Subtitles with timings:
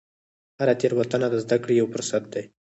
[0.59, 2.43] هره تېروتنه د زده کړې یو فرصت دی.